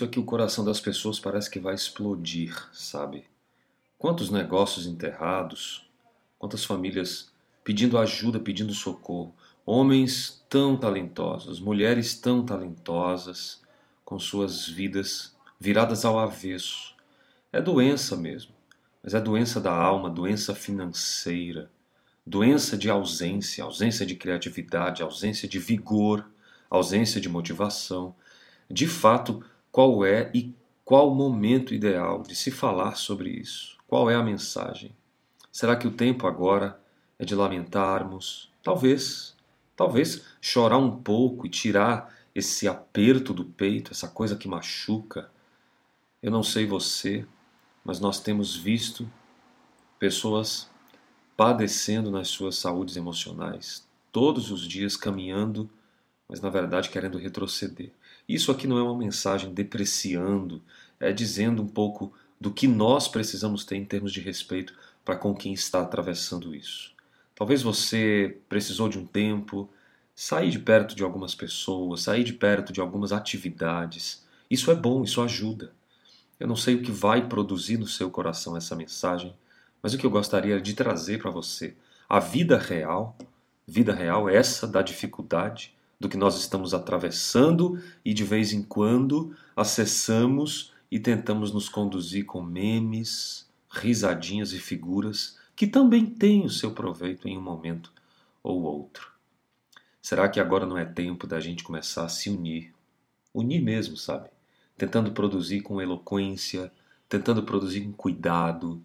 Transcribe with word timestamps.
visto 0.00 0.04
é 0.04 0.08
que 0.08 0.20
o 0.20 0.24
coração 0.24 0.64
das 0.64 0.80
pessoas 0.80 1.20
parece 1.20 1.50
que 1.50 1.60
vai 1.60 1.74
explodir, 1.74 2.56
sabe? 2.72 3.24
Quantos 3.98 4.30
negócios 4.30 4.86
enterrados, 4.86 5.86
quantas 6.38 6.64
famílias 6.64 7.30
pedindo 7.62 7.98
ajuda, 7.98 8.40
pedindo 8.40 8.72
socorro, 8.72 9.34
homens 9.66 10.42
tão 10.48 10.74
talentosos, 10.76 11.60
mulheres 11.60 12.18
tão 12.18 12.44
talentosas, 12.44 13.60
com 14.02 14.18
suas 14.18 14.66
vidas 14.66 15.36
viradas 15.60 16.04
ao 16.04 16.18
avesso. 16.18 16.94
É 17.52 17.60
doença 17.60 18.16
mesmo, 18.16 18.52
mas 19.02 19.12
é 19.12 19.20
doença 19.20 19.60
da 19.60 19.72
alma, 19.72 20.08
doença 20.08 20.54
financeira, 20.54 21.70
doença 22.26 22.76
de 22.76 22.88
ausência, 22.88 23.64
ausência 23.64 24.06
de 24.06 24.14
criatividade, 24.16 25.02
ausência 25.02 25.46
de 25.46 25.58
vigor, 25.58 26.26
ausência 26.70 27.20
de 27.20 27.28
motivação. 27.28 28.14
De 28.70 28.86
fato, 28.86 29.44
qual 29.70 30.04
é 30.04 30.30
e 30.34 30.54
qual 30.84 31.12
o 31.12 31.14
momento 31.14 31.72
ideal 31.72 32.22
de 32.22 32.34
se 32.34 32.50
falar 32.50 32.96
sobre 32.96 33.30
isso? 33.30 33.78
Qual 33.86 34.10
é 34.10 34.14
a 34.14 34.22
mensagem? 34.22 34.94
Será 35.52 35.76
que 35.76 35.86
o 35.86 35.92
tempo 35.92 36.26
agora 36.26 36.80
é 37.18 37.24
de 37.24 37.34
lamentarmos? 37.34 38.50
Talvez, 38.62 39.36
talvez 39.76 40.24
chorar 40.40 40.78
um 40.78 40.96
pouco 41.02 41.46
e 41.46 41.50
tirar 41.50 42.12
esse 42.34 42.66
aperto 42.66 43.32
do 43.32 43.44
peito, 43.44 43.92
essa 43.92 44.08
coisa 44.08 44.36
que 44.36 44.48
machuca. 44.48 45.30
Eu 46.22 46.30
não 46.30 46.42
sei 46.42 46.66
você, 46.66 47.26
mas 47.84 48.00
nós 48.00 48.20
temos 48.20 48.56
visto 48.56 49.10
pessoas 49.98 50.68
padecendo 51.36 52.10
nas 52.10 52.28
suas 52.28 52.56
saúdes 52.56 52.96
emocionais, 52.96 53.86
todos 54.12 54.50
os 54.50 54.66
dias 54.66 54.96
caminhando, 54.96 55.70
mas 56.28 56.40
na 56.40 56.50
verdade 56.50 56.90
querendo 56.90 57.18
retroceder. 57.18 57.92
Isso 58.32 58.52
aqui 58.52 58.68
não 58.68 58.78
é 58.78 58.82
uma 58.82 58.96
mensagem 58.96 59.52
depreciando, 59.52 60.62
é 61.00 61.12
dizendo 61.12 61.62
um 61.62 61.66
pouco 61.66 62.12
do 62.40 62.52
que 62.52 62.68
nós 62.68 63.08
precisamos 63.08 63.64
ter 63.64 63.74
em 63.74 63.84
termos 63.84 64.12
de 64.12 64.20
respeito 64.20 64.72
para 65.04 65.16
com 65.16 65.34
quem 65.34 65.52
está 65.52 65.82
atravessando 65.82 66.54
isso. 66.54 66.92
Talvez 67.34 67.60
você 67.60 68.38
precisou 68.48 68.88
de 68.88 69.00
um 69.00 69.04
tempo, 69.04 69.68
sair 70.14 70.48
de 70.48 70.60
perto 70.60 70.94
de 70.94 71.02
algumas 71.02 71.34
pessoas, 71.34 72.02
sair 72.02 72.22
de 72.22 72.32
perto 72.32 72.72
de 72.72 72.80
algumas 72.80 73.10
atividades. 73.10 74.24
Isso 74.48 74.70
é 74.70 74.76
bom, 74.76 75.02
isso 75.02 75.20
ajuda. 75.20 75.72
Eu 76.38 76.46
não 76.46 76.54
sei 76.54 76.76
o 76.76 76.82
que 76.82 76.92
vai 76.92 77.26
produzir 77.26 77.78
no 77.78 77.86
seu 77.88 78.12
coração 78.12 78.56
essa 78.56 78.76
mensagem, 78.76 79.34
mas 79.82 79.92
o 79.92 79.98
que 79.98 80.06
eu 80.06 80.10
gostaria 80.10 80.60
de 80.60 80.74
trazer 80.74 81.20
para 81.20 81.32
você, 81.32 81.74
a 82.08 82.20
vida 82.20 82.56
real, 82.56 83.18
vida 83.66 83.92
real 83.92 84.28
essa 84.28 84.68
da 84.68 84.82
dificuldade, 84.82 85.74
do 86.00 86.08
que 86.08 86.16
nós 86.16 86.38
estamos 86.38 86.72
atravessando 86.72 87.78
e 88.02 88.14
de 88.14 88.24
vez 88.24 88.54
em 88.54 88.62
quando 88.62 89.36
acessamos 89.54 90.72
e 90.90 90.98
tentamos 90.98 91.52
nos 91.52 91.68
conduzir 91.68 92.24
com 92.24 92.42
memes, 92.42 93.46
risadinhas 93.70 94.52
e 94.54 94.58
figuras 94.58 95.38
que 95.54 95.66
também 95.66 96.06
têm 96.06 96.46
o 96.46 96.50
seu 96.50 96.72
proveito 96.72 97.28
em 97.28 97.36
um 97.36 97.42
momento 97.42 97.92
ou 98.42 98.62
outro. 98.62 99.12
Será 100.00 100.26
que 100.28 100.40
agora 100.40 100.64
não 100.64 100.78
é 100.78 100.84
tempo 100.86 101.26
da 101.26 101.38
gente 101.38 101.62
começar 101.62 102.06
a 102.06 102.08
se 102.08 102.30
unir? 102.30 102.72
Unir 103.34 103.60
mesmo, 103.60 103.96
sabe? 103.96 104.30
Tentando 104.78 105.12
produzir 105.12 105.60
com 105.60 105.80
eloquência, 105.80 106.72
tentando 107.06 107.42
produzir 107.42 107.82
com 107.82 107.92
cuidado, 107.92 108.82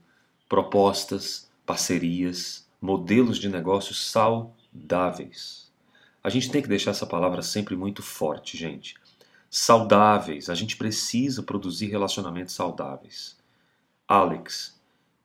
propostas, 0.49 1.49
parcerias, 1.65 2.67
modelos 2.81 3.37
de 3.37 3.47
negócios 3.47 4.11
saudáveis. 4.11 5.64
A 6.25 6.29
gente 6.29 6.49
tem 6.49 6.61
que 6.61 6.67
deixar 6.67 6.91
essa 6.91 7.05
palavra 7.05 7.41
sempre 7.41 7.75
muito 7.75 8.01
forte, 8.01 8.57
gente 8.57 8.95
saudáveis. 9.55 10.49
A 10.49 10.53
gente 10.53 10.75
precisa 10.75 11.41
produzir 11.41 11.85
relacionamentos 11.85 12.53
saudáveis. 12.53 13.37
Alex, 14.05 14.77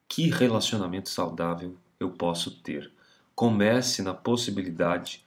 que 0.09 0.31
relacionamento 0.31 1.09
saudável 1.09 1.77
eu 1.99 2.11
posso 2.11 2.53
ter? 2.53 2.93
Comece 3.35 4.03
na 4.03 4.15
possibilidade 4.15 5.25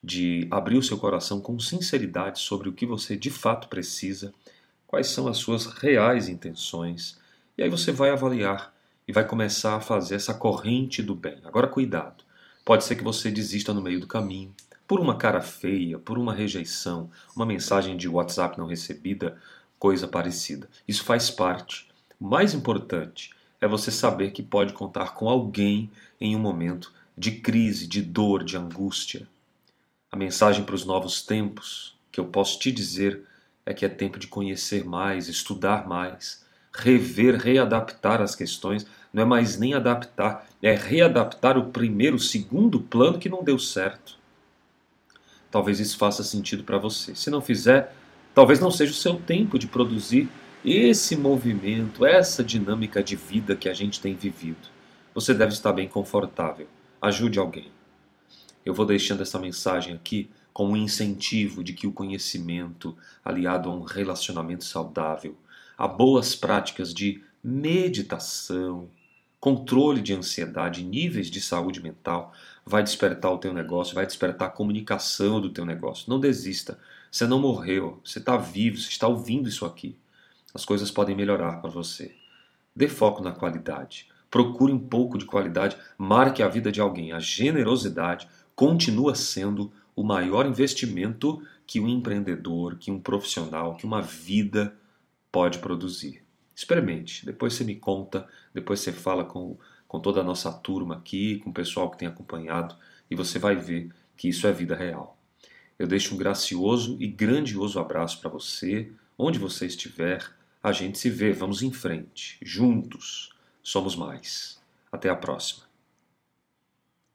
de 0.00 0.46
abrir 0.52 0.76
o 0.76 0.82
seu 0.82 0.96
coração 0.96 1.40
com 1.40 1.58
sinceridade 1.58 2.38
sobre 2.38 2.68
o 2.68 2.72
que 2.72 2.86
você 2.86 3.16
de 3.16 3.30
fato 3.30 3.66
precisa, 3.66 4.32
quais 4.86 5.08
são 5.08 5.26
as 5.26 5.38
suas 5.38 5.66
reais 5.66 6.28
intenções, 6.28 7.18
e 7.58 7.62
aí 7.62 7.68
você 7.68 7.90
vai 7.90 8.10
avaliar 8.10 8.72
e 9.06 9.12
vai 9.12 9.26
começar 9.26 9.74
a 9.74 9.80
fazer 9.80 10.14
essa 10.14 10.34
corrente 10.34 11.02
do 11.02 11.14
bem. 11.14 11.40
Agora, 11.44 11.66
cuidado. 11.66 12.22
Pode 12.64 12.84
ser 12.84 12.94
que 12.94 13.02
você 13.02 13.32
desista 13.32 13.74
no 13.74 13.82
meio 13.82 13.98
do 13.98 14.06
caminho, 14.06 14.54
por 14.86 15.00
uma 15.00 15.16
cara 15.16 15.40
feia, 15.40 15.98
por 15.98 16.18
uma 16.18 16.34
rejeição, 16.34 17.10
uma 17.34 17.46
mensagem 17.46 17.96
de 17.96 18.08
WhatsApp 18.08 18.58
não 18.58 18.66
recebida, 18.66 19.38
coisa 19.78 20.06
parecida. 20.06 20.68
Isso 20.86 21.04
faz 21.04 21.30
parte. 21.30 21.88
O 22.20 22.26
mais 22.26 22.54
importante 22.54 23.30
é 23.60 23.66
você 23.66 23.90
saber 23.90 24.32
que 24.32 24.42
pode 24.42 24.72
contar 24.72 25.14
com 25.14 25.28
alguém 25.28 25.90
em 26.20 26.36
um 26.36 26.38
momento 26.38 26.92
de 27.16 27.32
crise, 27.32 27.86
de 27.86 28.02
dor, 28.02 28.44
de 28.44 28.56
angústia. 28.56 29.28
A 30.10 30.16
mensagem 30.16 30.64
para 30.64 30.74
os 30.74 30.84
novos 30.84 31.22
tempos 31.22 31.96
que 32.10 32.20
eu 32.20 32.26
posso 32.26 32.58
te 32.58 32.70
dizer 32.70 33.22
é 33.64 33.72
que 33.72 33.84
é 33.84 33.88
tempo 33.88 34.18
de 34.18 34.26
conhecer 34.26 34.84
mais, 34.84 35.28
estudar 35.28 35.86
mais, 35.86 36.44
rever, 36.74 37.36
readaptar 37.36 38.20
as 38.20 38.34
questões. 38.34 38.86
Não 39.12 39.22
é 39.22 39.26
mais 39.26 39.58
nem 39.58 39.74
adaptar, 39.74 40.46
é 40.62 40.74
readaptar 40.74 41.56
o 41.56 41.70
primeiro, 41.70 42.16
o 42.16 42.20
segundo 42.20 42.80
plano 42.80 43.18
que 43.18 43.28
não 43.28 43.44
deu 43.44 43.58
certo 43.58 44.21
talvez 45.52 45.78
isso 45.78 45.98
faça 45.98 46.24
sentido 46.24 46.64
para 46.64 46.78
você. 46.78 47.14
Se 47.14 47.30
não 47.30 47.42
fizer, 47.42 47.94
talvez 48.34 48.58
não 48.58 48.70
seja 48.70 48.90
o 48.90 48.96
seu 48.96 49.16
tempo 49.16 49.58
de 49.58 49.68
produzir 49.68 50.28
esse 50.64 51.14
movimento, 51.14 52.06
essa 52.06 52.42
dinâmica 52.42 53.02
de 53.02 53.14
vida 53.14 53.54
que 53.54 53.68
a 53.68 53.74
gente 53.74 54.00
tem 54.00 54.14
vivido. 54.14 54.68
Você 55.14 55.34
deve 55.34 55.52
estar 55.52 55.72
bem 55.72 55.86
confortável. 55.86 56.66
Ajude 57.00 57.38
alguém. 57.38 57.70
Eu 58.64 58.72
vou 58.72 58.86
deixando 58.86 59.22
essa 59.22 59.38
mensagem 59.38 59.94
aqui 59.94 60.30
como 60.52 60.72
um 60.72 60.76
incentivo 60.76 61.62
de 61.62 61.72
que 61.74 61.86
o 61.86 61.92
conhecimento, 61.92 62.96
aliado 63.24 63.68
a 63.68 63.74
um 63.74 63.82
relacionamento 63.82 64.64
saudável, 64.64 65.36
a 65.76 65.86
boas 65.86 66.34
práticas 66.34 66.94
de 66.94 67.22
meditação, 67.42 68.88
controle 69.42 70.00
de 70.00 70.14
ansiedade, 70.14 70.84
níveis 70.84 71.28
de 71.28 71.40
saúde 71.40 71.82
mental, 71.82 72.32
vai 72.64 72.80
despertar 72.80 73.32
o 73.32 73.38
teu 73.38 73.52
negócio, 73.52 73.92
vai 73.92 74.06
despertar 74.06 74.46
a 74.46 74.52
comunicação 74.52 75.40
do 75.40 75.50
teu 75.50 75.66
negócio. 75.66 76.08
Não 76.08 76.20
desista. 76.20 76.78
Você 77.10 77.26
não 77.26 77.40
morreu, 77.40 78.00
você 78.04 78.20
está 78.20 78.36
vivo, 78.36 78.78
você 78.78 78.88
está 78.90 79.08
ouvindo 79.08 79.48
isso 79.48 79.66
aqui. 79.66 79.96
As 80.54 80.64
coisas 80.64 80.92
podem 80.92 81.16
melhorar 81.16 81.60
para 81.60 81.68
você. 81.68 82.14
Dê 82.74 82.86
foco 82.86 83.20
na 83.20 83.32
qualidade. 83.32 84.06
Procure 84.30 84.72
um 84.72 84.78
pouco 84.78 85.18
de 85.18 85.24
qualidade, 85.24 85.76
marque 85.98 86.40
a 86.40 86.46
vida 86.46 86.70
de 86.70 86.80
alguém. 86.80 87.10
A 87.10 87.18
generosidade 87.18 88.28
continua 88.54 89.16
sendo 89.16 89.72
o 89.96 90.04
maior 90.04 90.46
investimento 90.46 91.42
que 91.66 91.80
um 91.80 91.88
empreendedor, 91.88 92.76
que 92.76 92.92
um 92.92 93.00
profissional, 93.00 93.74
que 93.74 93.84
uma 93.84 94.02
vida 94.02 94.72
pode 95.32 95.58
produzir. 95.58 96.21
Experimente, 96.54 97.24
depois 97.24 97.54
você 97.54 97.64
me 97.64 97.74
conta, 97.74 98.28
depois 98.52 98.80
você 98.80 98.92
fala 98.92 99.24
com, 99.24 99.56
com 99.88 100.00
toda 100.00 100.20
a 100.20 100.24
nossa 100.24 100.52
turma 100.52 100.96
aqui, 100.96 101.38
com 101.38 101.50
o 101.50 101.54
pessoal 101.54 101.90
que 101.90 101.98
tem 101.98 102.08
acompanhado, 102.08 102.76
e 103.10 103.14
você 103.14 103.38
vai 103.38 103.56
ver 103.56 103.90
que 104.16 104.28
isso 104.28 104.46
é 104.46 104.52
vida 104.52 104.76
real. 104.76 105.18
Eu 105.78 105.86
deixo 105.86 106.14
um 106.14 106.18
gracioso 106.18 106.96
e 107.00 107.06
grandioso 107.06 107.80
abraço 107.80 108.20
para 108.20 108.30
você, 108.30 108.92
onde 109.18 109.38
você 109.38 109.66
estiver. 109.66 110.30
A 110.62 110.70
gente 110.70 110.98
se 110.98 111.10
vê, 111.10 111.32
vamos 111.32 111.62
em 111.62 111.72
frente, 111.72 112.38
juntos, 112.42 113.30
somos 113.62 113.96
mais. 113.96 114.60
Até 114.92 115.08
a 115.08 115.16
próxima. 115.16 115.71